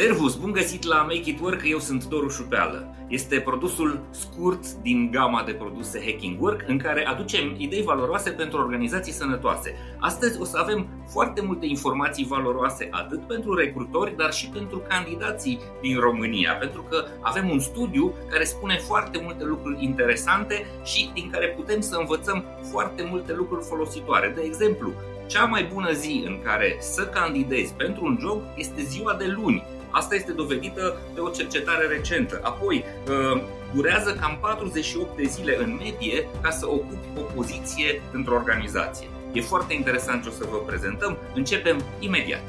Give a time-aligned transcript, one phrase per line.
[0.00, 2.94] Servus, bun găsit la Make It Work, eu sunt Doru Șupeală.
[3.08, 8.58] Este produsul scurt din gama de produse Hacking Work în care aducem idei valoroase pentru
[8.58, 9.74] organizații sănătoase.
[9.98, 15.60] Astăzi o să avem foarte multe informații valoroase atât pentru recrutori, dar și pentru candidații
[15.80, 21.30] din România, pentru că avem un studiu care spune foarte multe lucruri interesante și din
[21.30, 24.32] care putem să învățăm foarte multe lucruri folositoare.
[24.34, 24.92] De exemplu,
[25.26, 29.64] cea mai bună zi în care să candidezi pentru un job este ziua de luni
[29.90, 32.40] Asta este dovedită de o cercetare recentă.
[32.42, 33.42] Apoi, uh,
[33.74, 39.08] durează cam 48 de zile în medie ca să ocupi o poziție într-o organizație.
[39.32, 41.16] E foarte interesant ce o să vă prezentăm.
[41.34, 42.44] Începem imediat.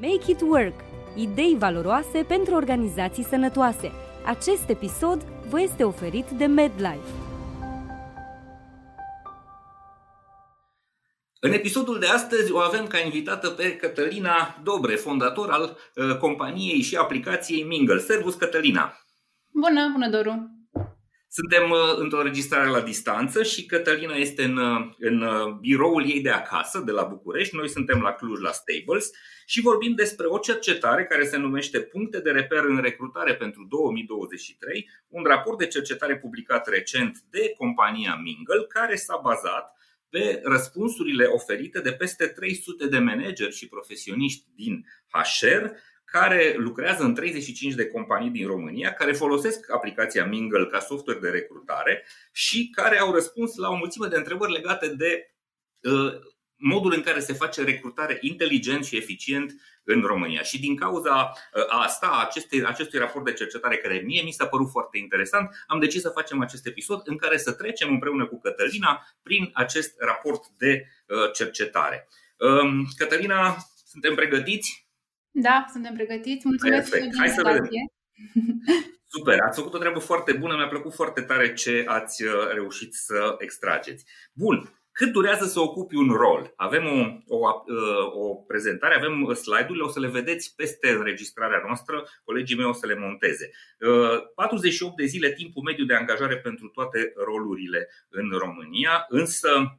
[0.00, 0.74] Make it work.
[1.14, 3.92] Idei valoroase pentru organizații sănătoase.
[4.24, 7.21] Acest episod vă este oferit de MedLife.
[11.44, 16.80] În episodul de astăzi o avem ca invitată pe Cătălina Dobre, fondator al uh, companiei
[16.80, 17.98] și aplicației Mingle.
[17.98, 18.98] Servus, Cătălina!
[19.48, 20.50] Bună, bună, Doru!
[21.28, 25.24] Suntem uh, într-o înregistrare la distanță și Cătălina este în, uh, în
[25.60, 27.56] biroul ei de acasă, de la București.
[27.56, 29.10] Noi suntem la Cluj, la Stables
[29.46, 34.90] și vorbim despre o cercetare care se numește Puncte de reper în recrutare pentru 2023,
[35.08, 39.80] un raport de cercetare publicat recent de compania Mingle, care s-a bazat
[40.12, 45.70] pe răspunsurile oferite de peste 300 de manageri și profesioniști din HR
[46.04, 51.28] care lucrează în 35 de companii din România, care folosesc aplicația Mingle ca software de
[51.28, 55.34] recrutare și care au răspuns la o mulțime de întrebări legate de
[55.80, 56.12] uh,
[56.56, 60.42] modul în care se face recrutare inteligent și eficient în România.
[60.42, 64.70] Și din cauza ă, asta, acestui, acestui raport de cercetare care mie mi s-a părut
[64.70, 69.06] foarte interesant, am decis să facem acest episod în care să trecem împreună cu Cătălina
[69.22, 72.08] prin acest raport de ă, cercetare.
[72.96, 74.86] Cătălina, suntem pregătiți?
[75.30, 76.46] Da, suntem pregătiți.
[76.46, 77.16] Mulțumesc Perfect.
[77.18, 77.68] Hai să vedem.
[79.14, 82.94] Super, ați făcut o treabă foarte bună, mi-a plăcut foarte tare ce ați ă, reușit
[82.94, 84.04] să extrageți.
[84.32, 86.52] Bun, cât durează să ocupi un rol?
[86.56, 92.08] Avem o, o, uh, o prezentare, avem slide-urile, o să le vedeți peste înregistrarea noastră,
[92.24, 93.50] colegii mei o să le monteze.
[94.34, 99.78] 48 uh, de zile timpul mediu de angajare pentru toate rolurile în România, însă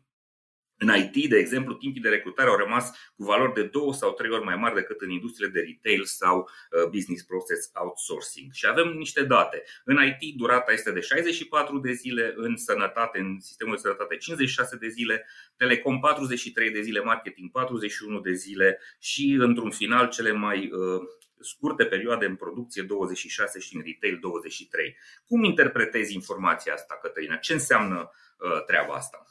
[0.83, 4.31] în IT, de exemplu, timpii de recrutare au rămas cu valori de două sau trei
[4.31, 8.51] ori mai mari decât în industriile de retail sau uh, business process outsourcing.
[8.51, 9.63] Și avem niște date.
[9.85, 14.75] În IT durata este de 64 de zile, în sănătate, în sistemul de sănătate 56
[14.75, 15.25] de zile,
[15.57, 21.01] telecom 43 de zile, marketing 41 de zile și într-un final cele mai uh,
[21.39, 24.97] scurte perioade în producție 26 și în retail 23.
[25.25, 27.35] Cum interpretezi informația asta, Cătălina?
[27.35, 29.27] Ce înseamnă uh, treaba asta?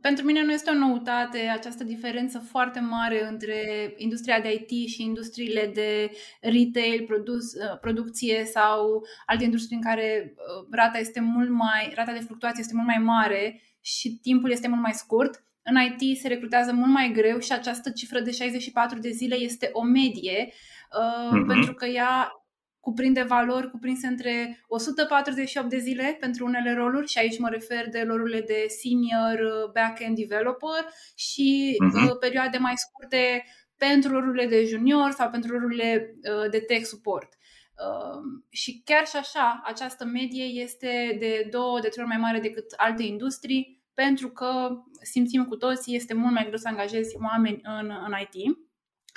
[0.00, 5.02] Pentru mine nu este o noutate această diferență foarte mare între industria de IT și
[5.02, 6.10] industriile de
[6.40, 12.12] retail, produs, uh, producție sau alte industrii în care uh, rata este mult mai rata
[12.12, 15.44] de fluctuație este mult mai mare și timpul este mult mai scurt.
[15.62, 19.70] În IT se recrutează mult mai greu și această cifră de 64 de zile este
[19.72, 21.46] o medie, uh-huh.
[21.46, 22.41] pentru că ea
[22.82, 28.04] cuprinde valori cuprinse între 148 de zile pentru unele roluri și aici mă refer de
[28.06, 30.84] rolurile de senior uh, back-end developer
[31.14, 32.18] și uh-huh.
[32.20, 33.44] perioade mai scurte
[33.76, 37.28] pentru rolurile de junior sau pentru rolurile uh, de tech support.
[37.32, 42.40] Uh, și chiar și așa, această medie este de două, de trei ori mai mare
[42.40, 44.68] decât alte industrii, pentru că
[45.02, 48.58] simțim cu toții, este mult mai greu să angajezi oameni în, în IT.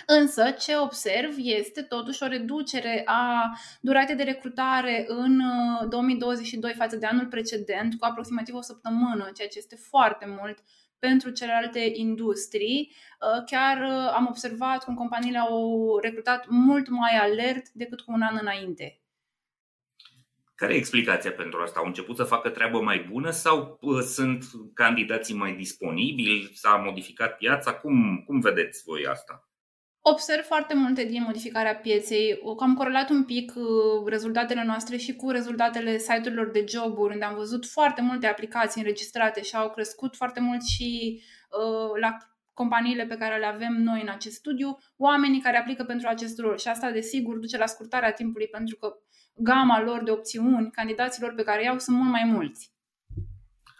[0.06, 5.42] Însă, ce observ este totuși o reducere a duratei de recrutare în
[5.90, 10.64] 2022 uh, față de anul precedent, cu aproximativ o săptămână, ceea ce este foarte mult
[11.00, 12.92] pentru celelalte industrii.
[12.92, 18.22] Uh, chiar uh, am observat cum companiile au recrutat mult mai alert decât cu un
[18.22, 19.00] an înainte.
[20.56, 21.80] Care e explicația pentru asta?
[21.80, 26.52] Au început să facă treabă mai bună sau sunt candidații mai disponibili?
[26.54, 27.74] S-a modificat piața?
[27.74, 29.50] Cum, cum vedeți voi asta?
[30.08, 32.40] Observ foarte multe din modificarea pieței.
[32.60, 33.64] Am corelat un pic uh,
[34.06, 39.42] rezultatele noastre și cu rezultatele site-urilor de joburi, unde am văzut foarte multe aplicații înregistrate
[39.42, 42.18] și au crescut foarte mult și uh, la
[42.54, 46.58] companiile pe care le avem noi în acest studiu, oamenii care aplică pentru acest rol.
[46.58, 48.94] Și asta, desigur, duce la scurtarea timpului, pentru că
[49.36, 52.75] gama lor de opțiuni, candidaților pe care iau, sunt mult mai mulți.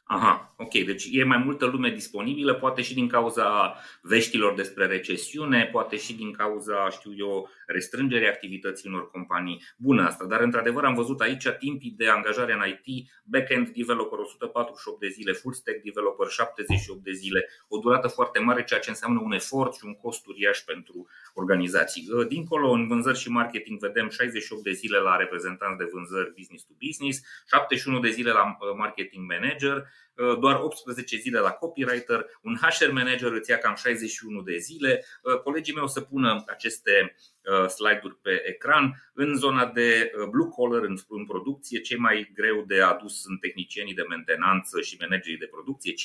[0.08, 0.72] Aha, ok.
[0.72, 6.14] Deci e mai multă lume disponibilă, poate și din cauza veștilor despre recesiune, poate și
[6.14, 9.64] din cauza, știu eu, restrângerii activității unor companii.
[9.78, 15.00] Bună asta, dar într-adevăr am văzut aici timpii de angajare în IT, back-end developer 148
[15.00, 19.20] de zile, full stack developer 78 de zile, o durată foarte mare, ceea ce înseamnă
[19.24, 22.08] un efort și un cost uriaș pentru organizații.
[22.28, 26.74] Dincolo, în vânzări și marketing, vedem 68 de zile la reprezentanți de vânzări business to
[26.86, 30.05] business, 71 de zile la uh, marketing manager, Uh,
[30.40, 35.06] doar 18 zile la copywriter, un HR manager îți ia cam 61 de zile.
[35.22, 39.12] Uh, colegii mei o să pună aceste uh, slide-uri pe ecran.
[39.14, 44.06] În zona de blue collar, în producție, cei mai greu de adus sunt tehnicienii de
[44.10, 45.96] mentenanță și managerii de producție, 50-62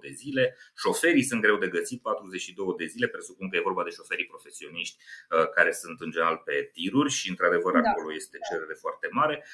[0.00, 0.56] de zile.
[0.76, 3.06] Șoferii sunt greu de găsit, 42 de zile.
[3.06, 4.96] Presupun că e vorba de șoferii profesioniști
[5.54, 7.78] care sunt în general pe tiruri și într-adevăr da.
[7.78, 9.44] acolo este cerere foarte mare.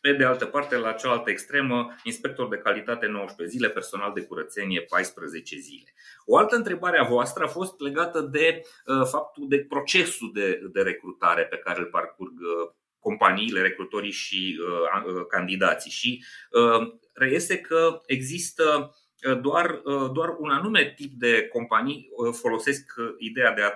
[0.00, 4.80] Pe de altă parte, la cealaltă extremă, inspector de calitate 19 zile, personal de curățenie
[4.80, 5.94] 14 zile.
[6.24, 10.82] O altă întrebare a voastră a fost legată de uh, faptul de procesul de, de
[10.82, 15.90] recrutare pe care îl parcurg uh, companiile, recrutorii și uh, uh candidații.
[15.90, 18.94] Și uh, reiese că există
[19.28, 23.72] uh, doar, uh, doar un anume tip de companii folosesc ideea de a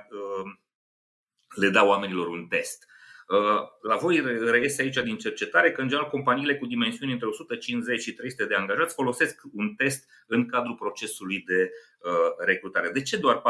[1.55, 2.87] le da oamenilor un test.
[3.32, 4.20] Uh, la voi
[4.50, 8.55] reiese aici din cercetare că, în general, companiile cu dimensiuni între 150 și 300 de
[8.55, 12.90] angajați folosesc un test în cadrul procesului de uh, recrutare.
[12.90, 13.43] De ce doar 40%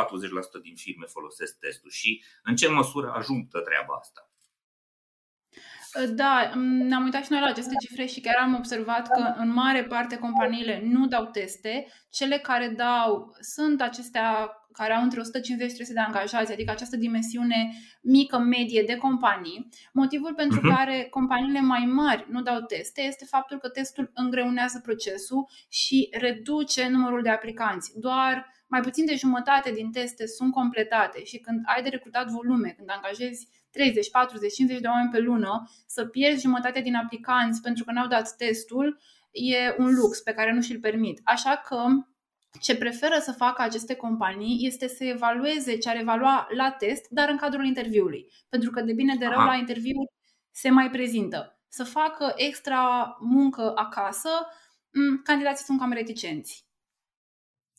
[0.62, 4.31] din firme folosesc testul și în ce măsură ajută treaba asta?
[6.15, 9.85] Da, ne-am uitat și noi la aceste cifre și chiar am observat că în mare
[9.85, 11.87] parte companiile nu dau teste.
[12.11, 16.97] Cele care dau sunt acestea care au între 150 și 300 de angajați, adică această
[16.97, 17.73] dimensiune
[18.03, 19.69] mică, medie de companii.
[19.93, 20.77] Motivul pentru uh-huh.
[20.77, 26.89] care companiile mai mari nu dau teste este faptul că testul îngreunează procesul și reduce
[26.89, 27.93] numărul de aplicanți.
[28.00, 32.74] Doar mai puțin de jumătate din teste sunt completate și când ai de recrutat volume,
[32.76, 37.84] când angajezi 30, 40, 50 de oameni pe lună, să pierzi jumătate din aplicanți pentru
[37.84, 41.20] că n-au dat testul, e un lux pe care nu și-l permit.
[41.24, 41.84] Așa că
[42.60, 47.28] ce preferă să facă aceste companii este să evalueze ce ar evalua la test, dar
[47.28, 48.26] în cadrul interviului.
[48.48, 49.46] Pentru că de bine de rău Aha.
[49.46, 50.00] la interviu
[50.50, 51.60] se mai prezintă.
[51.69, 54.28] Să facă extra muncă acasă,
[55.24, 56.70] candidații sunt cam reticenți.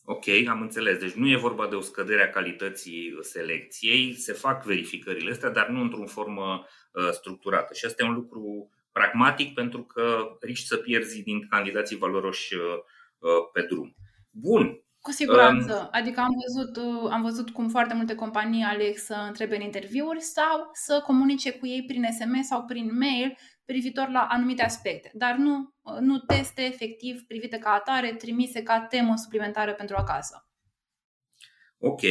[0.06, 0.98] Ok, am înțeles.
[0.98, 5.68] Deci nu e vorba de o scădere a calității selecției, se fac verificările astea, dar
[5.68, 7.74] nu într-o formă uh, structurată.
[7.74, 12.60] Și asta e un lucru pragmatic pentru că riști să pierzi din candidații valoroși uh,
[13.18, 13.96] uh, pe drum.
[14.30, 14.83] Bun.
[15.04, 15.74] Cu siguranță.
[15.80, 19.60] Um, adică am văzut, uh, am văzut cum foarte multe companii aleg să întrebe în
[19.60, 25.10] interviuri sau să comunice cu ei prin SMS sau prin mail privitor la anumite aspecte,
[25.14, 30.48] dar nu, uh, nu teste efectiv privite ca atare, trimise ca temă suplimentară pentru acasă.
[31.78, 32.02] Ok.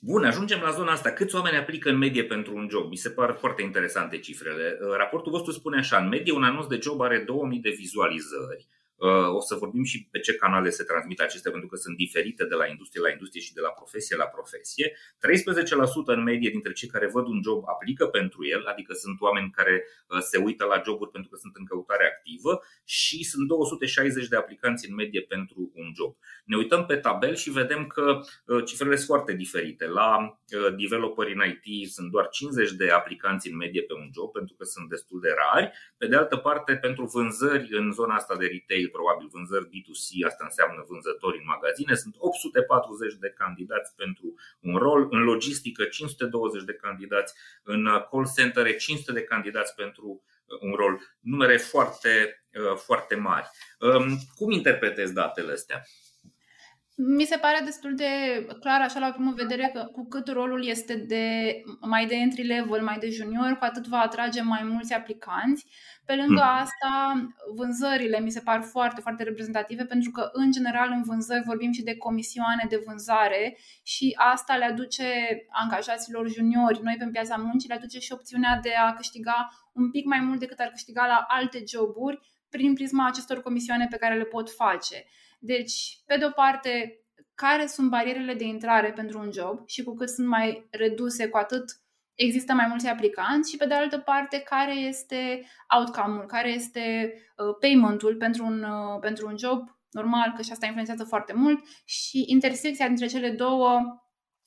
[0.00, 1.10] Bun, ajungem la zona asta.
[1.10, 2.88] Câți oameni aplică în medie pentru un job?
[2.90, 4.78] Mi se par foarte interesante cifrele.
[4.80, 8.66] Uh, raportul vostru spune așa, în medie un anunț de job are 2000 de vizualizări.
[8.98, 12.44] Uh, o să vorbim și pe ce canale se transmit acestea, pentru că sunt diferite
[12.44, 14.86] de la industrie la industrie și de la profesie la profesie.
[14.92, 19.50] 13% în medie dintre cei care văd un job aplică pentru el, adică sunt oameni
[19.50, 24.28] care uh, se uită la joburi pentru că sunt în căutare activă și sunt 260
[24.28, 26.16] de aplicanți în medie pentru un job.
[26.44, 29.86] Ne uităm pe tabel și vedem că uh, cifrele sunt foarte diferite.
[29.86, 30.38] La
[30.76, 34.64] developeri în IT sunt doar 50 de aplicanți în medie pe un job, pentru că
[34.64, 35.70] sunt destul de rari.
[35.96, 40.44] Pe de altă parte, pentru vânzări în zona asta de retail, probabil vânzări B2C, asta
[40.44, 46.74] înseamnă vânzători în magazine, sunt 840 de candidați pentru un rol, în logistică 520 de
[46.74, 50.08] candidați, în call center 500 de candidați pentru
[50.44, 53.48] uh, un rol, numere foarte, uh, foarte mari.
[53.80, 55.82] Um, cum interpretezi datele astea?
[57.00, 58.06] Mi se pare destul de
[58.60, 61.26] clar, așa la primă vedere, că cu cât rolul este de
[61.80, 65.66] mai de entry level, mai de junior, cu atât va atrage mai mulți aplicanți.
[66.04, 66.60] Pe lângă hmm.
[66.62, 67.14] asta,
[67.54, 71.82] vânzările mi se par foarte, foarte reprezentative pentru că, în general, în vânzări vorbim și
[71.82, 75.04] de comisioane de vânzare și asta le aduce
[75.50, 80.04] angajaților juniori, noi pe piața muncii, le aduce și opțiunea de a câștiga un pic
[80.04, 82.18] mai mult decât ar câștiga la alte joburi
[82.50, 85.04] prin prisma acestor comisioane pe care le pot face.
[85.38, 87.02] Deci, pe de o parte,
[87.34, 91.36] care sunt barierele de intrare pentru un job și cu cât sunt mai reduse, cu
[91.36, 91.64] atât
[92.14, 97.56] există mai mulți aplicanți și pe de altă parte care este outcome-ul, care este uh,
[97.60, 102.24] payment-ul pentru un, uh, pentru un job, normal că și asta influențează foarte mult și
[102.26, 103.80] intersecția dintre cele două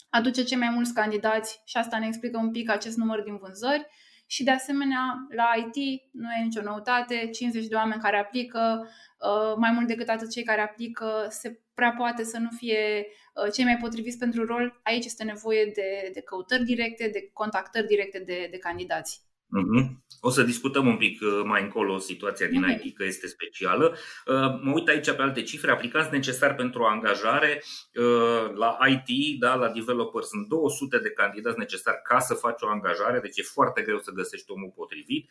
[0.09, 3.87] aduce cei mai mulți candidați și asta ne explică un pic acest număr din vânzări
[4.31, 8.87] și de asemenea la IT nu e nicio noutate, 50 de oameni care aplică,
[9.19, 13.51] uh, mai mult decât atât cei care aplică, se prea poate să nu fie uh,
[13.53, 14.79] cei mai potriviți pentru rol.
[14.83, 19.21] Aici este nevoie de, de căutări directe, de contactări directe de, de candidați.
[19.51, 20.01] Mm-hmm.
[20.21, 22.83] O să discutăm un pic uh, mai încolo situația din mm-hmm.
[22.83, 23.95] IT, că este specială.
[24.25, 25.71] Uh, mă uit aici pe alte cifre.
[25.71, 32.01] Aplicați necesari pentru angajare uh, la IT, da, la developer sunt 200 de candidați necesari
[32.03, 35.29] ca să faci o angajare, deci e foarte greu să găsești omul potrivit.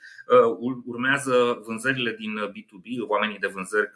[0.85, 3.93] Urmează vânzările din B2B, oamenii de vânzări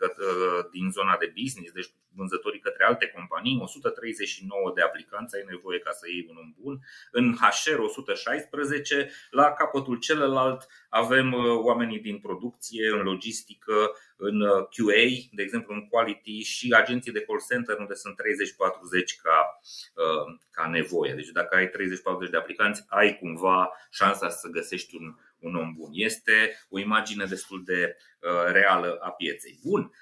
[0.70, 5.90] din zona de business, deci vânzătorii către alte companii, 139 de aplicanți ai nevoie ca
[5.90, 6.80] să iei un om bun.
[7.10, 14.66] În HR 116, la capătul celălalt avem uh, oamenii din producție, în logistică, în uh,
[14.74, 19.60] QA, de exemplu în quality și agenții de call center unde sunt 30-40 ca,
[19.94, 21.12] uh, ca nevoie.
[21.14, 25.90] Deci dacă ai 30-40 de aplicanți, ai cumva șansa să găsești un, un om bun.
[25.92, 27.96] Este o imagine destul de
[28.52, 29.58] reală a pieței.
[29.62, 29.92] Bun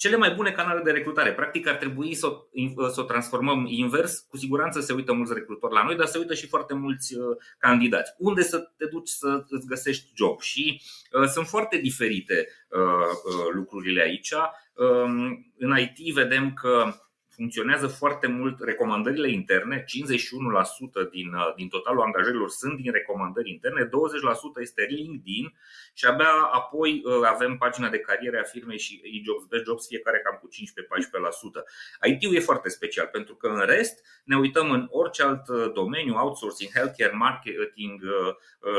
[0.00, 1.32] cele mai bune canale de recrutare.
[1.32, 4.18] Practic ar trebui să o, să o transformăm invers.
[4.18, 7.36] Cu siguranță se uită mulți recrutori la noi, dar se uită și foarte mulți uh,
[7.58, 8.14] candidați.
[8.18, 10.40] Unde să te duci să îți găsești job?
[10.40, 14.30] Și uh, sunt foarte diferite uh, uh, lucrurile aici.
[14.30, 16.94] Uh, în IT vedem că
[17.40, 23.84] funcționează foarte mult recomandările interne, 51% din, uh, din totalul angajărilor sunt din recomandări interne,
[23.84, 25.54] 20% este LinkedIn
[25.94, 30.20] și abia apoi uh, avem pagina de carriere a firmei și e-jobs, best jobs, fiecare
[30.24, 32.10] cam cu 15-14%.
[32.12, 36.14] IT-ul e foarte special pentru că în rest ne uităm în orice alt uh, domeniu,
[36.16, 38.00] outsourcing, healthcare, marketing,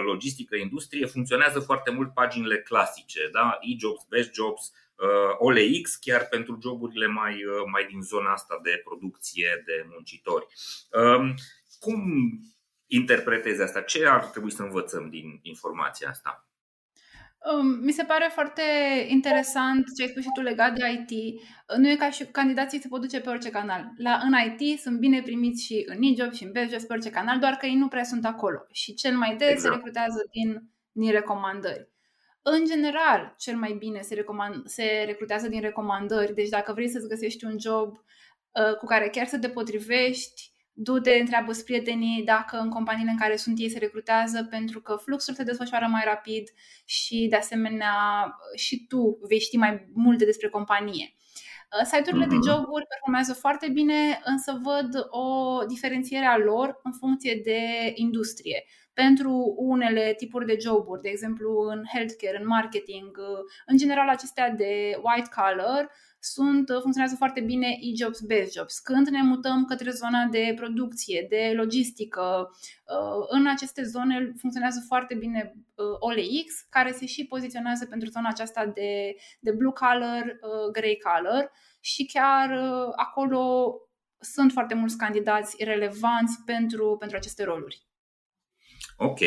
[0.05, 3.57] logistică, industrie, funcționează foarte mult paginile clasice, da?
[3.61, 4.80] e-jobs, best jobs, Uh,
[5.37, 10.45] OLX chiar pentru joburile mai, uh, mai din zona asta de producție de muncitori.
[10.91, 11.33] Um,
[11.79, 12.01] cum
[12.85, 13.81] interpretezi asta?
[13.81, 16.45] Ce ar trebui să învățăm din informația asta?
[17.53, 18.61] Um, mi se pare foarte
[19.07, 21.41] interesant ce ai spus și tu legat de IT.
[21.77, 23.91] Nu e ca și candidații se pot duce pe orice canal.
[23.97, 27.39] La, în IT sunt bine primiți și în e și în BestJobs pe orice canal,
[27.39, 28.57] doar că ei nu prea sunt acolo.
[28.71, 29.61] Și cel mai des exact.
[29.61, 31.90] se recrutează din, din recomandări.
[32.41, 37.07] În general, cel mai bine se, recomand, se recrutează din recomandări, deci dacă vrei să-ți
[37.07, 42.69] găsești un job uh, cu care chiar să te potrivești, du-te, întreabă prietenii dacă în
[42.69, 46.49] companiile în care sunt ei se recrutează, pentru că fluxul se desfășoară mai rapid
[46.85, 47.95] și, de asemenea,
[48.55, 51.13] și tu vei ști mai multe despre companie.
[51.79, 52.47] Uh, site-urile de mhm.
[52.47, 59.53] joburi performează foarte bine, însă văd o diferențiere a lor în funcție de industrie pentru
[59.57, 63.17] unele tipuri de joburi, de exemplu în healthcare, în marketing,
[63.65, 65.89] în general acestea de white collar,
[66.23, 68.79] sunt, funcționează foarte bine e-jobs, best jobs.
[68.79, 75.15] Când ne mutăm către zona de producție, de logistică, uh, în aceste zone funcționează foarte
[75.15, 80.71] bine uh, OLX, care se și poziționează pentru zona aceasta de, de blue collar, uh,
[80.71, 82.51] grey collar și chiar
[82.95, 83.73] acolo
[84.19, 87.90] sunt foarte mulți candidați relevanți pentru, pentru aceste roluri.
[88.97, 89.19] Ok,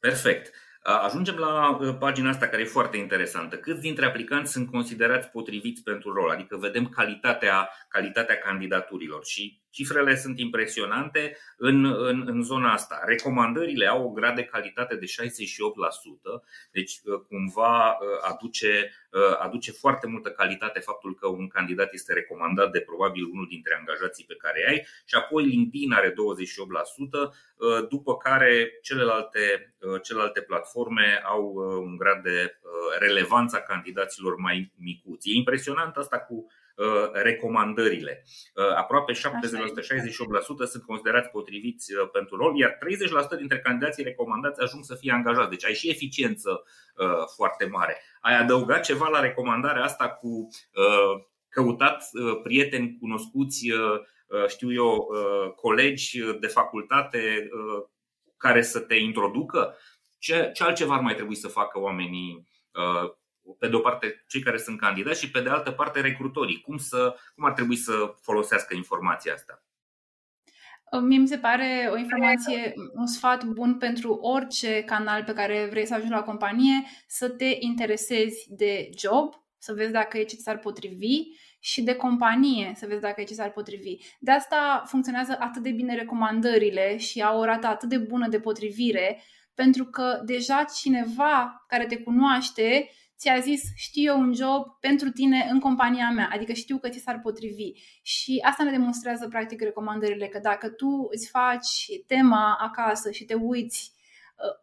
[0.00, 0.54] perfect.
[0.82, 3.56] Ajungem la pagina asta care e foarte interesantă.
[3.56, 6.30] Câți dintre aplicanți sunt considerați potriviți pentru rol?
[6.30, 13.02] Adică vedem calitatea, calitatea candidaturilor și Cifrele sunt impresionante în, în, în zona asta.
[13.04, 15.08] Recomandările au o grad de calitate de 68%,
[16.72, 22.12] deci uh, cumva uh, aduce, uh, aduce foarte multă calitate faptul că un candidat este
[22.12, 26.14] recomandat de probabil unul dintre angajații pe care ai și apoi LinkedIn are 28%,
[27.88, 32.58] după care celelalte, celelalte platforme au un grad de
[32.98, 35.30] relevanță a candidaților mai micuți.
[35.30, 36.63] E impresionant asta cu Uh,
[37.12, 38.24] recomandările.
[38.54, 39.20] Uh, aproape 70%, 68%
[40.70, 42.78] sunt considerați potriviți uh, pentru rol, iar
[43.34, 45.50] 30% dintre candidații recomandați ajung să fie angajați.
[45.50, 46.62] Deci ai și eficiență
[47.36, 48.00] foarte mare.
[48.20, 50.48] Ai adăugat ceva la recomandarea asta cu
[51.48, 52.04] căutat
[52.42, 53.68] prieteni cunoscuți,
[54.48, 55.08] știu eu,
[55.56, 57.48] colegi de facultate
[58.36, 59.76] care să te introducă?
[60.18, 62.48] Ce, ce altceva ar mai trebui să facă oamenii
[63.58, 66.60] pe de o parte cei care sunt candidați și pe de altă parte recrutorii.
[66.60, 69.62] Cum, să, cum ar trebui să folosească informația asta?
[71.00, 75.86] Mie mi se pare o informație, un sfat bun pentru orice canal pe care vrei
[75.86, 80.58] să ajungi la companie, să te interesezi de job, să vezi dacă e ce ți-ar
[80.58, 81.22] potrivi
[81.60, 83.96] și de companie, să vezi dacă e ce ți-ar potrivi.
[84.20, 88.40] De asta funcționează atât de bine recomandările și au o rată atât de bună de
[88.40, 89.22] potrivire,
[89.54, 92.90] pentru că deja cineva care te cunoaște
[93.24, 96.98] ți-a zis știu eu un job pentru tine în compania mea, adică știu că ți
[96.98, 97.72] s-ar potrivi.
[98.02, 103.34] Și asta ne demonstrează practic recomandările, că dacă tu îți faci tema acasă și te
[103.34, 103.92] uiți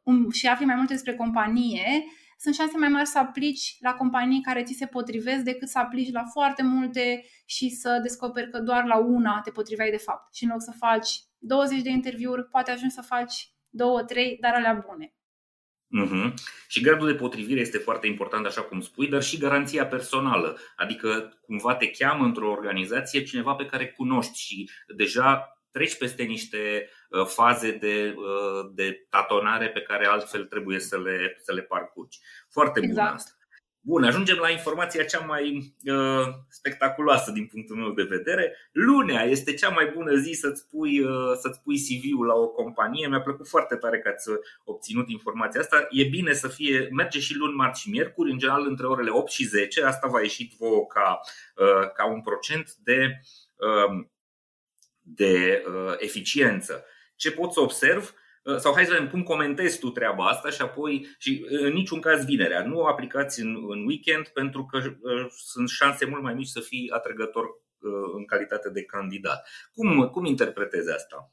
[0.03, 2.03] um, și afli mai multe despre companie,
[2.37, 6.11] sunt șanse mai mari să aplici la companii care ți se potrivesc decât să aplici
[6.11, 10.35] la foarte multe și să descoperi că doar la una te potriveai de fapt.
[10.35, 14.53] Și în loc să faci 20 de interviuri, poate ajungi să faci două, trei, dar
[14.53, 15.13] alea bune.
[15.99, 16.33] Uh-huh.
[16.67, 20.57] Și gradul de potrivire este foarte important, așa cum spui, dar și garanția personală.
[20.75, 26.89] Adică cumva te cheamă într-o organizație cineva pe care cunoști și deja treci peste niște
[27.09, 32.19] uh, faze de, uh, de tatonare pe care altfel trebuie să le, să le parcurgi.
[32.49, 32.95] Foarte exact.
[32.95, 33.31] bună asta.
[33.83, 38.55] Bun, ajungem la informația cea mai uh, spectaculoasă din punctul meu de vedere.
[38.71, 43.07] Lunea este cea mai bună zi să-ți pui, uh, să-ți pui CV-ul la o companie.
[43.07, 44.29] Mi-a plăcut foarte tare că ați
[44.63, 45.87] obținut informația asta.
[45.89, 49.31] E bine să fie, merge și luni, marți și miercuri, în general între orele 8
[49.31, 49.83] și 10.
[49.83, 51.19] Asta va ieși vouă ca,
[51.55, 53.21] uh, ca un procent de,
[53.55, 54.05] uh,
[55.01, 56.85] de uh, eficiență.
[57.15, 58.03] Ce pot să observ?
[58.03, 58.19] Uh,
[58.57, 61.99] sau hai să vedem cum comentezi tu treaba asta și apoi și uh, în niciun
[61.99, 62.65] caz vinerea.
[62.65, 66.59] Nu o aplicați în, în weekend pentru că uh, sunt șanse mult mai mici să
[66.59, 67.45] fii atrăgător
[68.15, 69.47] în calitate de candidat.
[69.73, 71.31] Cum, cum interpretezi asta?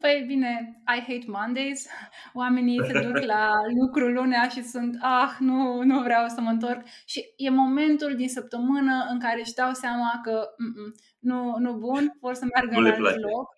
[0.00, 1.86] Păi bine, I hate Mondays.
[2.32, 6.82] Oamenii se duc la lucru lunea și sunt, ah, nu, nu vreau să mă întorc.
[7.06, 10.46] Și e momentul din săptămână în care își dau seama că
[11.18, 13.48] nu, nu bun, vor să meargă nu la alt loc.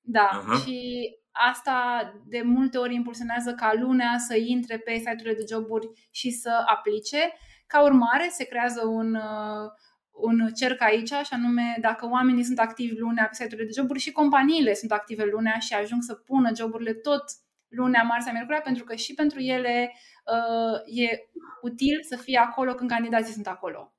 [0.00, 0.64] Da, uh-huh.
[0.64, 6.30] și asta de multe ori impulsionează ca lunea să intre pe site-urile de joburi și
[6.30, 7.32] să aplice.
[7.66, 9.70] Ca urmare, se creează un, uh,
[10.10, 14.12] un cerc aici, și anume dacă oamenii sunt activi lunea pe site-urile de joburi și
[14.12, 17.24] companiile sunt active lunea și ajung să pună joburile tot
[17.68, 19.92] lunea, marțea, miercurea, pentru că și pentru ele
[20.24, 21.18] uh, e
[21.62, 23.94] util să fie acolo când candidații sunt acolo.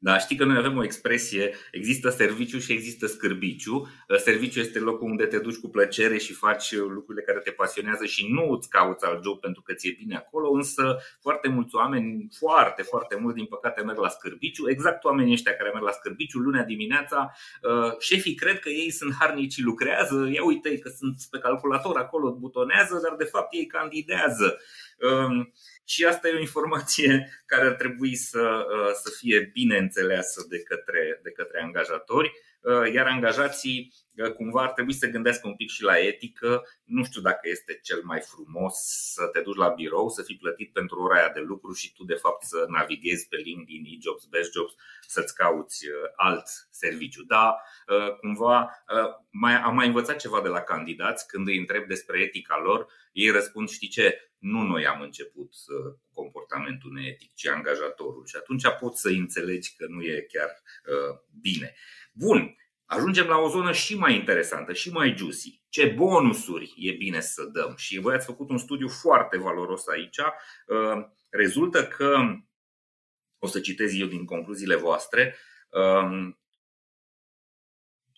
[0.00, 3.74] Da, știi că noi avem o expresie, există serviciu și există scârbiciu.
[4.08, 7.50] Uh, serviciu este locul unde te duci cu plăcere și faci uh, lucrurile care te
[7.50, 11.74] pasionează și nu îți cauți alt job pentru că ți-e bine acolo, însă foarte mulți
[11.74, 14.70] oameni, foarte, foarte mulți, din păcate, merg la scârbiciu.
[14.70, 17.32] Exact oamenii ăștia care merg la scârbiciu, lunea dimineața,
[17.62, 21.96] uh, șefii cred că ei sunt harnici și lucrează, ia uite că sunt pe calculator
[21.96, 24.58] acolo, butonează, dar de fapt ei candidează.
[25.88, 30.46] Um, și asta e o informație care ar trebui să, uh, să fie bine înțeleasă
[30.48, 32.47] de către, de către angajatori, uh,
[32.92, 36.62] iar angajații uh, cumva ar trebui să gândească un pic și la etică.
[36.84, 38.74] Nu știu dacă este cel mai frumos
[39.14, 42.04] să te duci la birou, să fii plătit pentru ora aia de lucru și tu
[42.04, 44.74] de fapt să navighezi pe LinkedIn, e-jobs, best jobs,
[45.06, 47.22] să-ți cauți alt serviciu.
[47.22, 47.56] Da,
[48.20, 48.84] cumva
[49.30, 53.30] mai, am mai învățat ceva de la candidați când îi întreb despre etica lor, ei
[53.30, 55.54] răspund, știi ce, nu noi am început
[56.12, 58.26] cu comportamentul neetic, ci angajatorul.
[58.26, 61.74] Și atunci poți să înțelegi că nu e chiar uh, bine.
[62.18, 65.62] Bun, ajungem la o zonă și mai interesantă, și mai juicy.
[65.68, 67.74] Ce bonusuri e bine să dăm?
[67.76, 70.18] Și voi ați făcut un studiu foarte valoros aici.
[70.18, 72.36] Uh, rezultă că,
[73.38, 75.36] o să citez eu din concluziile voastre,
[75.70, 76.34] uh,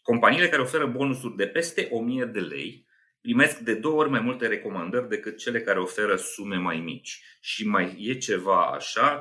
[0.02, 2.88] companiile care oferă bonusuri de peste 1000 de lei
[3.20, 7.22] primesc de două ori mai multe recomandări decât cele care oferă sume mai mici.
[7.40, 9.20] Și mai e ceva așa,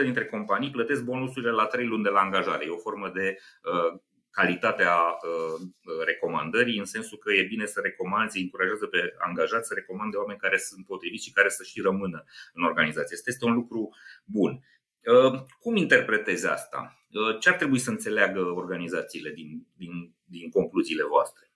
[0.00, 2.64] 50% dintre companii plătesc bonusurile la 3 luni de la angajare.
[2.64, 4.00] E o formă de uh,
[4.40, 5.68] calitatea uh,
[6.04, 10.58] recomandării, în sensul că e bine să recomanzi, încurajează pe angajați să recomande oameni care
[10.58, 13.16] sunt potriviți și care să și rămână în organizație.
[13.24, 13.88] Este un lucru
[14.24, 14.52] bun.
[14.52, 16.80] Uh, cum interpretezi asta?
[17.10, 21.50] Uh, ce ar trebui să înțeleagă organizațiile din, din, din concluziile voastre?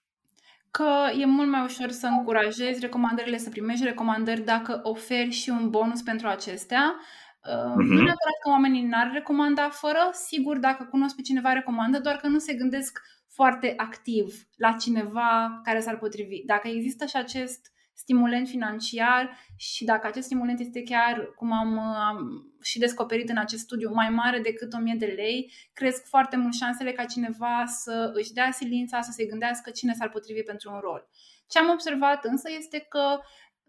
[0.71, 5.69] că e mult mai ușor să încurajezi recomandările, să primești recomandări dacă oferi și un
[5.69, 6.95] bonus pentru acestea.
[7.49, 7.75] Uh-huh.
[7.75, 12.27] Nu neapărat că oamenii n-ar recomanda fără, sigur, dacă cunosc pe cineva, recomandă, doar că
[12.27, 16.45] nu se gândesc foarte activ la cineva care s-ar potrivi.
[16.45, 22.45] Dacă există și acest stimulent financiar și dacă acest stimulent este chiar, cum am, am
[22.61, 26.91] și descoperit în acest studiu, mai mare decât 1000 de lei, cresc foarte mult șansele
[26.91, 31.09] ca cineva să își dea silința, să se gândească cine s-ar potrivi pentru un rol.
[31.47, 33.19] Ce am observat însă este că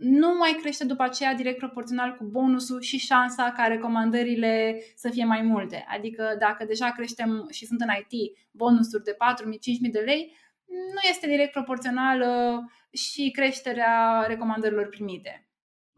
[0.03, 5.25] nu mai crește după aceea direct proporțional cu bonusul și șansa ca recomandările să fie
[5.25, 5.85] mai multe.
[5.89, 10.37] Adică dacă deja creștem și sunt în IT bonusuri de 4.000-5.000 de lei,
[10.67, 12.61] nu este direct proporțională
[12.93, 15.49] și creșterea recomandărilor primite.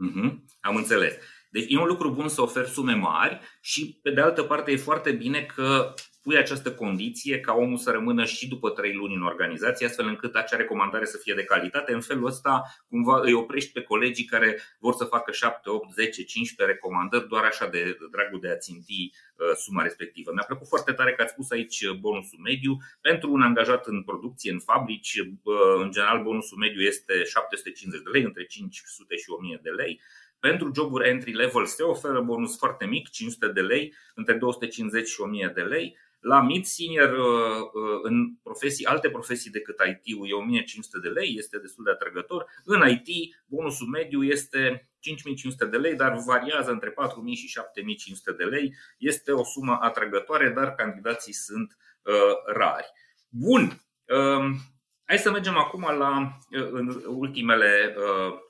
[0.08, 0.44] Mm-hmm.
[0.60, 1.14] Am înțeles.
[1.50, 4.76] Deci e un lucru bun să oferi sume mari și pe de altă parte e
[4.76, 9.22] foarte bine că pui această condiție ca omul să rămână și după trei luni în
[9.22, 11.92] organizație, astfel încât acea recomandare să fie de calitate.
[11.92, 16.24] În felul ăsta, cumva îi oprești pe colegii care vor să facă 7, 8, 10,
[16.24, 20.30] 15 recomandări doar așa de dragul de a ținti uh, suma respectivă.
[20.32, 22.76] Mi-a plăcut foarte tare că ați spus aici bonusul mediu.
[23.00, 28.10] Pentru un angajat în producție, în fabrici, uh, în general bonusul mediu este 750 de
[28.10, 30.00] lei, între 500 și 1000 de lei.
[30.46, 35.20] Pentru joburi entry level se oferă bonus foarte mic, 500 de lei, între 250 și
[35.20, 35.96] 1000 de lei.
[36.24, 41.34] La mid senior, uh, uh, în profesii, alte profesii decât IT-ul, e 1500 de lei,
[41.38, 42.46] este destul de atrăgător.
[42.64, 48.44] În IT, bonusul mediu este 5500 de lei, dar variază între 4000 și 7500 de
[48.44, 48.74] lei.
[48.98, 52.14] Este o sumă atrăgătoare, dar candidații sunt uh,
[52.54, 52.86] rari.
[53.28, 53.62] Bun.
[54.04, 54.56] Um,
[55.04, 57.94] hai să mergem acum la în ultimele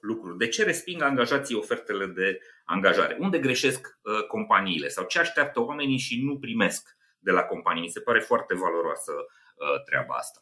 [0.01, 0.39] lucruri.
[0.39, 3.17] De ce resping angajații ofertele de angajare?
[3.21, 6.97] Unde greșesc companiile sau ce așteaptă oamenii și nu primesc?
[7.25, 7.83] De la companie.
[7.83, 10.39] Mi se pare foarte valoroasă uh, treaba asta.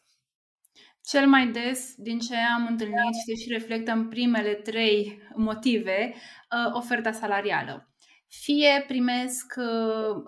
[1.05, 6.15] Cel mai des, din ce am întâlnit și se și reflectă în primele trei motive,
[6.15, 7.87] uh, oferta salarială.
[8.29, 10.23] Fie primesc uh,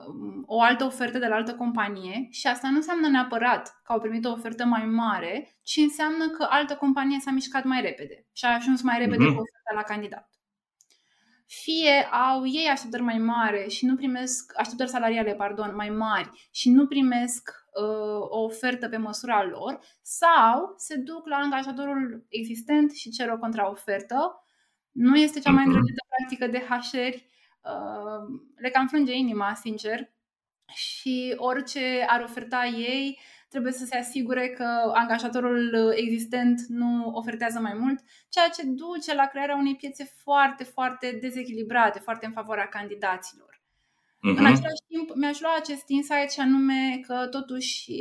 [0.46, 4.24] o altă ofertă de la altă companie și asta nu înseamnă neapărat că au primit
[4.24, 8.54] o ofertă mai mare, ci înseamnă că altă companie s-a mișcat mai repede și a
[8.54, 9.34] ajuns mai repede mm-hmm.
[9.34, 10.33] cu oferta la candidat
[11.46, 16.70] fie au ei așteptări mai mari și nu primesc așteptări salariale, pardon, mai mari și
[16.70, 23.10] nu primesc uh, o ofertă pe măsura lor, sau se duc la angajatorul existent și
[23.10, 24.44] cer o contraofertă.
[24.90, 25.70] Nu este cea mai mhm.
[25.72, 27.14] îndrăgită practică de HR,
[27.68, 30.12] uh, le cam frânge inima, sincer,
[30.74, 33.18] și orice ar oferta ei
[33.54, 39.26] trebuie să se asigure că angajatorul existent nu ofertează mai mult, ceea ce duce la
[39.26, 43.52] crearea unei piețe foarte, foarte dezechilibrate, foarte în favoarea candidaților.
[43.54, 44.38] Uh-huh.
[44.38, 47.92] În același timp, mi-aș lua acest insight și anume că totuși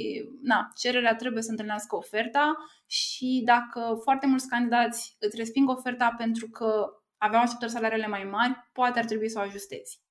[0.42, 2.56] na, cererea trebuie să întâlnească oferta
[2.88, 6.86] și dacă foarte mulți candidați îți resping oferta pentru că
[7.18, 10.02] aveau așteptări salariale mai mari, poate ar trebui să o ajustezi.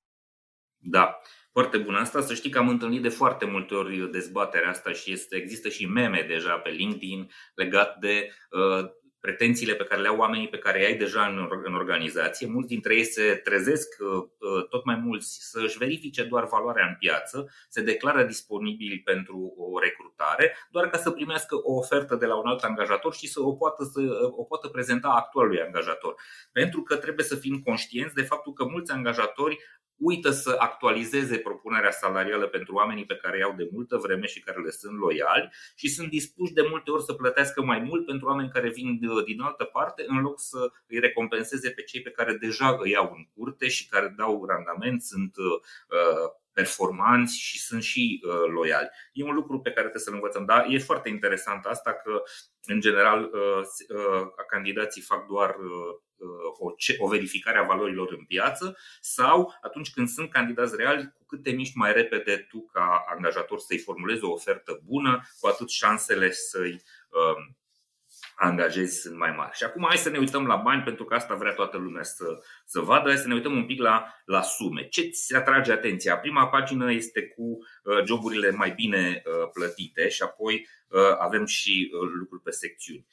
[0.83, 1.19] Da.
[1.51, 2.21] Foarte bună asta.
[2.21, 5.85] Să știi că am întâlnit de foarte multe ori dezbaterea asta și este, există și
[5.85, 10.81] meme deja pe LinkedIn legat de uh, pretențiile pe care le au oamenii pe care
[10.81, 12.47] i-ai deja în, în organizație.
[12.47, 16.95] Mulți dintre ei se trezesc uh, uh, tot mai mulți să-și verifice doar valoarea în
[16.99, 22.35] piață, se declară disponibili pentru o recrutare, doar ca să primească o ofertă de la
[22.35, 26.15] un alt angajator și să o poată, să o poată prezenta actualului angajator.
[26.51, 29.57] Pentru că trebuie să fim conștienți de faptul că mulți angajatori
[29.97, 34.59] uită să actualizeze propunerea salarială pentru oamenii pe care iau de multă vreme și care
[34.61, 38.49] le sunt loiali și sunt dispuși de multe ori să plătească mai mult pentru oameni
[38.49, 42.77] care vin din altă parte în loc să îi recompenseze pe cei pe care deja
[42.79, 48.51] îi iau în curte și care dau randament, sunt uh, performanți și sunt și uh,
[48.53, 48.89] loiali.
[49.13, 52.23] E un lucru pe care trebuie să-l învățăm, dar e foarte interesant asta că,
[52.65, 53.61] în general, uh,
[54.47, 55.55] candidații fac doar
[56.57, 61.43] o, o verificare a valorilor în piață sau atunci când sunt candidați reali, cu cât
[61.43, 66.31] te miști mai repede tu ca angajator să-i formulezi o ofertă bună, cu atât șansele
[66.31, 67.55] să-i um,
[68.43, 69.55] angajezi sunt mai mari.
[69.57, 72.25] Și acum hai să ne uităm la bani, pentru că asta vrea toată lumea să,
[72.65, 73.09] să vadă.
[73.09, 74.87] Hai să ne uităm un pic la, la sume.
[74.87, 76.17] Ce ți atrage atenția?
[76.17, 81.89] Prima pagină este cu uh, joburile mai bine uh, plătite și apoi uh, avem și
[82.19, 83.05] lucruri pe secțiuni.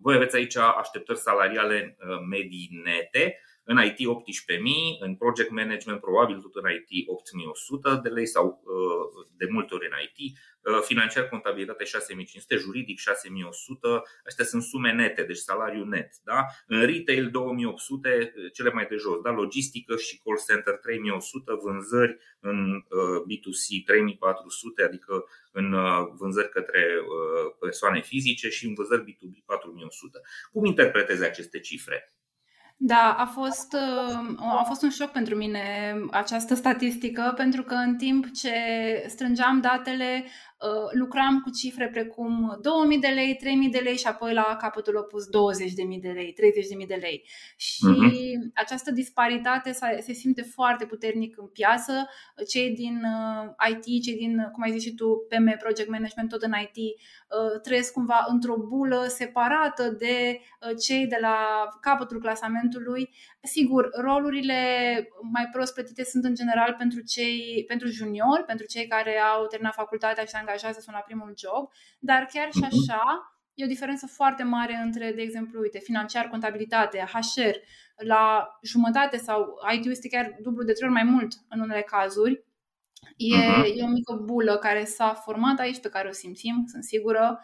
[0.00, 1.96] Voi aveți aici așteptări salariale
[2.28, 3.40] medii nete
[3.72, 6.90] în IT 18.000, în project management probabil tot în IT
[7.96, 11.88] 8.100 de lei sau uh, de multe ori în IT, uh, financiar contabilitate 6.500,
[12.58, 16.10] juridic 6.100, astea sunt sume nete, deci salariu net.
[16.24, 16.46] Da?
[16.66, 19.30] În retail 2.800, uh, cele mai de jos, da?
[19.30, 22.58] logistică și call center 3.100, vânzări în
[23.28, 25.74] B2C 3.400, adică în
[26.18, 26.82] vânzări către
[27.60, 30.20] persoane fizice și în vânzări B2B 4.100.
[30.52, 32.14] Cum interpretezi aceste cifre?
[32.82, 35.60] Da, a fost, uh, a fost un șoc pentru mine
[36.10, 38.52] această statistică, pentru că în timp ce
[39.08, 40.49] strângeam datele, Uh,
[40.92, 45.24] lucram cu cifre precum 2000 de lei, 3000 de lei și apoi la capătul opus
[45.24, 46.34] 20.000 de lei,
[46.80, 47.28] 30.000 de lei.
[47.56, 48.54] Și uh-huh.
[48.54, 52.08] această disparitate se simte foarte puternic în piață.
[52.48, 56.42] Cei din uh, IT, cei din, cum ai zis și tu, PM, Project Management, tot
[56.42, 60.40] în IT, uh, trăiesc cumva într-o bulă separată de
[60.80, 63.10] cei de la capătul clasamentului.
[63.42, 64.62] Sigur, rolurile
[65.32, 69.74] mai prost plătite sunt în general pentru cei pentru juniori, pentru cei care au terminat
[69.74, 72.66] facultatea și se angajează, sunt la primul job, dar chiar și mhm.
[72.66, 73.02] așa
[73.54, 77.56] e o diferență foarte mare între, de exemplu, uite, financiar, contabilitate, HR,
[77.96, 82.44] la jumătate sau IT este chiar dublu de trei ori mai mult în unele cazuri.
[83.16, 83.76] E, uh-huh.
[83.76, 87.40] e o mică bulă care s-a format aici, pe care o simțim, sunt sigură.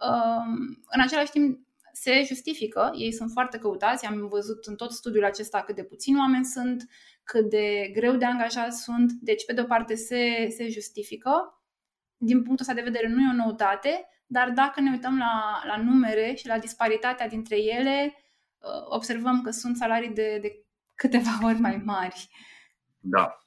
[0.00, 1.58] Um, în același timp,
[1.92, 6.18] se justifică, ei sunt foarte căutați, am văzut în tot studiul acesta cât de puțini
[6.18, 6.88] oameni sunt,
[7.24, 11.62] cât de greu de angajați sunt, deci pe de o parte se, se justifică,
[12.24, 15.76] din punctul ăsta de vedere nu e o noutate, dar dacă ne uităm la, la
[15.82, 18.14] numere și la disparitatea dintre ele,
[18.58, 22.28] uh, observăm că sunt salarii de, de câteva ori mai mari.
[23.00, 23.38] Da.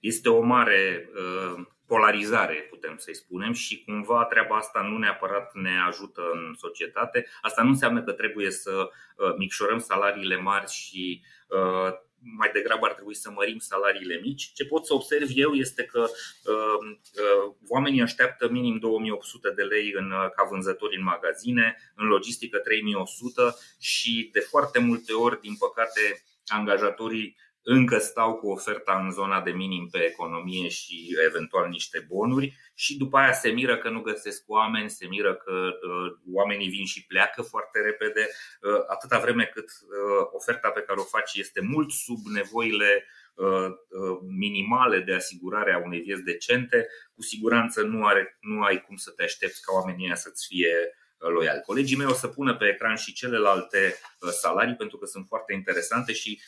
[0.00, 5.80] Este o mare uh, polarizare, putem să-i spunem, și cumva treaba asta nu neapărat ne
[5.86, 7.26] ajută în societate.
[7.40, 11.92] Asta nu înseamnă că trebuie să uh, micșorăm salariile mari și uh,
[12.36, 14.50] mai degrabă ar trebui să mărim salariile mici.
[14.54, 19.92] Ce pot să observ eu este că uh, uh, oamenii așteaptă minim 2800 de lei
[19.96, 25.56] în, uh, ca vânzători în magazine, în logistică 3100 și de foarte multe ori, din
[25.58, 32.06] păcate, angajatorii încă stau cu oferta în zona de minim pe economie și eventual niște
[32.08, 36.68] bonuri și după aia se miră că nu găsesc oameni, se miră că uh, oamenii
[36.68, 38.28] vin și pleacă foarte repede,
[38.60, 43.46] uh, atâta vreme cât uh, oferta pe care o faci este mult sub nevoile uh,
[43.46, 48.96] uh, minimale de asigurare a unei vieți decente, cu siguranță nu, are, nu ai cum
[48.96, 50.74] să te aștepți ca oamenii să-ți fie
[51.18, 51.60] uh, loiali.
[51.60, 53.94] Colegii mei o să pună pe ecran și celelalte
[54.30, 56.40] salarii pentru că sunt foarte interesante și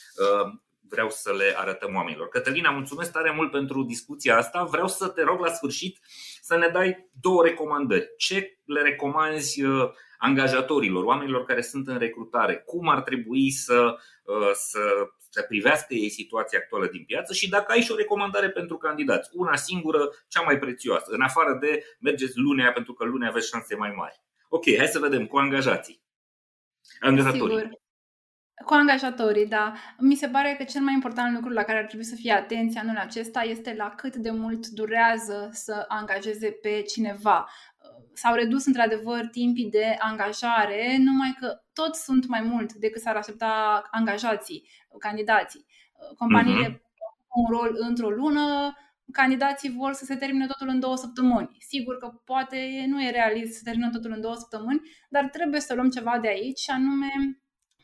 [0.94, 2.28] vreau să le arătăm oamenilor.
[2.28, 4.64] Cătălina, mulțumesc tare mult pentru discuția asta.
[4.64, 5.98] Vreau să te rog la sfârșit
[6.40, 8.08] să ne dai două recomandări.
[8.16, 12.56] Ce le recomanzi uh, angajatorilor, oamenilor care sunt în recrutare?
[12.56, 14.80] Cum ar trebui să, uh, să,
[15.30, 19.30] să privească ei situația actuală din piață și dacă ai și o recomandare pentru candidați,
[19.32, 23.76] una singură, cea mai prețioasă, în afară de mergeți lunea pentru că lunea aveți șanse
[23.76, 24.22] mai mari.
[24.48, 26.02] Ok, hai să vedem cu angajații.
[27.00, 27.56] Angajatorii.
[27.56, 27.82] Sigur.
[28.64, 29.72] Cu angajatorii, da.
[29.98, 32.80] Mi se pare că cel mai important lucru la care ar trebui să fie atenție
[32.80, 37.48] anul acesta este la cât de mult durează să angajeze pe cineva.
[38.12, 43.82] S-au redus într-adevăr timpii de angajare, numai că tot sunt mai mult decât s-ar aștepta
[43.90, 45.66] angajații, candidații.
[46.18, 46.80] Companiile uh-huh.
[47.28, 48.74] un rol într-o lună,
[49.12, 51.56] candidații vor să se termine totul în două săptămâni.
[51.58, 55.74] Sigur că poate nu e realist să termină totul în două săptămâni, dar trebuie să
[55.74, 57.08] luăm ceva de aici și anume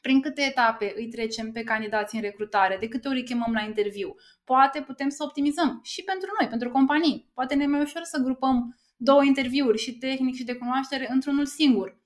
[0.01, 3.61] prin câte etape îi trecem pe candidații în recrutare, de câte ori îi chemăm la
[3.61, 4.15] interviu.
[4.45, 7.31] Poate putem să optimizăm și pentru noi, pentru companii.
[7.35, 11.47] Poate ne e mai ușor să grupăm două interviuri, și tehnic și de cunoaștere, într-unul
[11.47, 11.99] singur.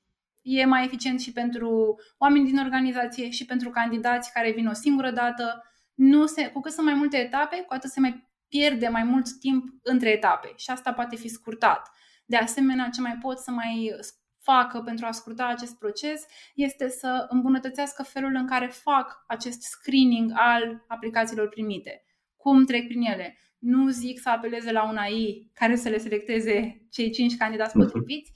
[0.42, 5.10] E mai eficient și pentru oameni din organizație și pentru candidați care vin o singură
[5.10, 5.62] dată.
[5.94, 9.38] Nu se, cu cât sunt mai multe etape, cu atât se mai pierde mai mult
[9.38, 11.90] timp între etape și asta poate fi scurtat.
[12.26, 13.96] De asemenea, ce mai pot să mai
[14.44, 20.30] facă pentru a scurta acest proces este să îmbunătățească felul în care fac acest screening
[20.34, 22.04] al aplicațiilor primite.
[22.36, 23.38] Cum trec prin ele.
[23.58, 27.86] Nu zic să apeleze la un AI care să le selecteze cei cinci candidați mhm.
[27.86, 28.32] potriviți,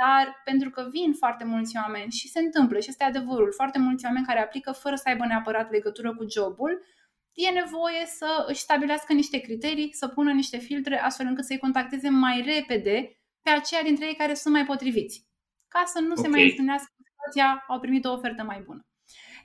[0.00, 4.04] dar pentru că vin foarte mulți oameni și se întâmplă, și este adevărul, foarte mulți
[4.04, 6.84] oameni care aplică fără să aibă neapărat legătură cu jobul,
[7.32, 12.08] e nevoie să își stabilească niște criterii, să pună niște filtre astfel încât să-i contacteze
[12.08, 15.26] mai repede pe aceia dintre ei care sunt mai potriviți
[15.74, 16.22] ca să nu okay.
[16.22, 18.82] se mai întâlnească situația, au primit o ofertă mai bună.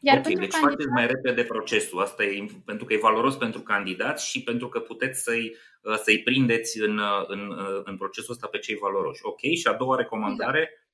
[0.02, 0.76] Iar okay, pentru deci candidat...
[0.76, 2.02] faceți mai repede procesul.
[2.02, 6.24] Asta e pentru că e valoros pentru candidați și pentru că puteți să-i, uh, să-i
[6.24, 9.22] prindeți în, uh, în, uh, în procesul ăsta pe cei valoroși.
[9.24, 10.60] Ok, și a doua recomandare?
[10.60, 10.88] Exact.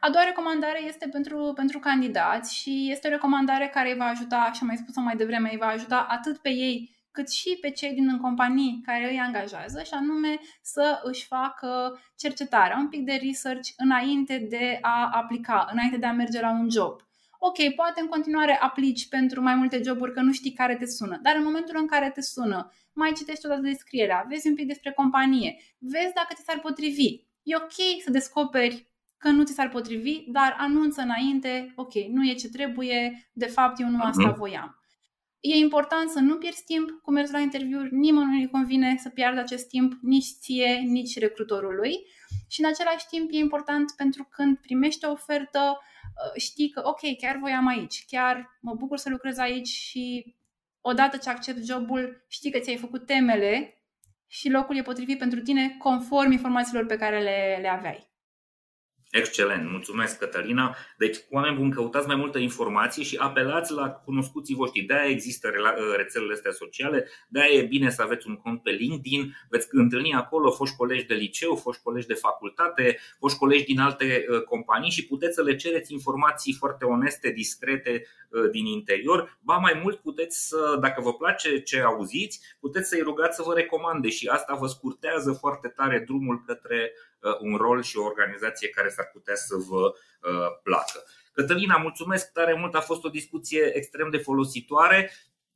[0.00, 4.50] A doua recomandare este pentru, pentru candidați și este o recomandare care îi va ajuta,
[4.54, 7.70] și am mai spus-o mai devreme, îi va ajuta atât pe ei cât și pe
[7.70, 13.20] cei din companii care îi angajează și anume să își facă cercetarea, un pic de
[13.22, 17.00] research înainte de a aplica, înainte de a merge la un job.
[17.38, 21.18] Ok, poate în continuare aplici pentru mai multe joburi că nu știi care te sună,
[21.22, 24.92] dar în momentul în care te sună, mai citești odată descrierea, vezi un pic despre
[24.92, 27.08] companie, vezi dacă ți s-ar potrivi.
[27.42, 32.34] E ok să descoperi că nu ți s-ar potrivi, dar anunță înainte, ok, nu e
[32.34, 34.38] ce trebuie, de fapt eu nu asta mhm.
[34.38, 34.79] voiam.
[35.40, 39.08] E important să nu pierzi timp cu mers la interviuri, nimănui nu îi convine să
[39.08, 41.94] piardă acest timp, nici ție, nici recrutorului.
[42.48, 47.16] Și în același timp e important pentru când primești o ofertă, uh, știi că ok,
[47.18, 50.34] chiar voiam aici, chiar mă bucur să lucrez aici și
[50.80, 53.82] odată ce accept jobul, știi că ți-ai făcut temele
[54.26, 58.09] și locul e potrivit pentru tine conform informațiilor pe care le, le aveai.
[59.10, 60.76] Excelent, mulțumesc Cătălina.
[60.98, 64.80] Deci oameni buni, căutați mai multă informație și apelați la cunoscuții voștri.
[64.80, 65.50] De-aia există
[65.96, 70.50] rețelele astea sociale, de-aia e bine să aveți un cont pe LinkedIn, veți întâlni acolo
[70.50, 75.06] foști colegi de liceu, foști colegi de facultate, foști colegi din alte uh, companii și
[75.06, 79.38] puteți să le cereți informații foarte oneste, discrete uh, din interior.
[79.40, 83.54] Ba mai mult puteți să, dacă vă place ce auziți, puteți să-i rugați să vă
[83.54, 87.09] recomande și asta vă scurtează foarte tare drumul către Uh,
[87.40, 91.04] un rol și o organizație care s-ar putea să vă uh, placă.
[91.32, 95.10] Cătălina, mulțumesc tare mult, a fost o discuție extrem de folositoare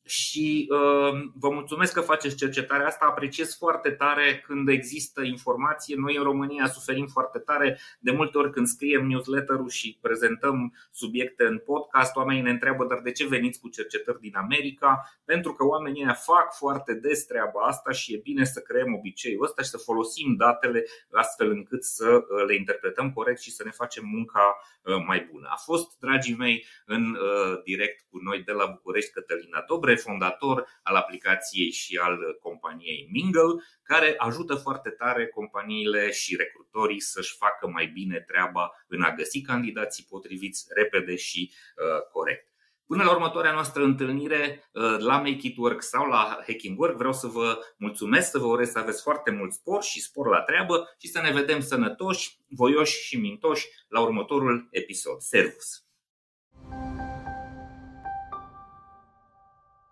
[0.04, 3.04] și uh, vă mulțumesc că faceți cercetarea asta.
[3.04, 5.96] Apreciez foarte tare când există informație.
[5.98, 7.78] Noi în România suferim foarte tare.
[7.98, 13.00] De multe ori când scriem newsletter-ul și prezentăm subiecte în podcast, oamenii ne întreabă dar
[13.00, 15.18] de ce veniți cu cercetări din America?
[15.24, 19.62] Pentru că oamenii fac foarte des treaba asta și e bine să creăm obiceiul ăsta
[19.62, 24.04] și să folosim datele astfel încât să uh, le interpretăm corect și să ne facem
[24.06, 25.48] munca uh, mai bună.
[25.50, 30.66] A fost, dragii mei, în uh, direct cu noi de la București Cătălina Dobre fondator
[30.82, 37.68] al aplicației și al companiei Mingle, care ajută foarte tare companiile și recrutorii să-și facă
[37.68, 42.48] mai bine treaba în a găsi candidații potriviți repede și uh, corect.
[42.86, 47.12] Până la următoarea noastră întâlnire uh, la Make It Work sau la Hacking Work, vreau
[47.12, 50.94] să vă mulțumesc, să vă urez să aveți foarte mult spor și spor la treabă
[50.98, 55.20] și să ne vedem sănătoși, voioși și mintoși la următorul episod.
[55.20, 55.83] Servus!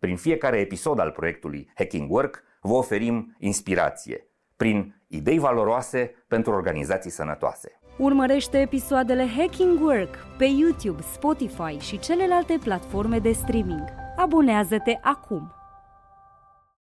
[0.00, 4.24] prin fiecare episod al proiectului Hacking Work vă oferim inspirație
[4.56, 7.80] prin idei valoroase pentru organizații sănătoase.
[7.98, 13.84] Urmărește episoadele Hacking Work pe YouTube, Spotify și celelalte platforme de streaming.
[14.16, 15.59] Abonează-te acum!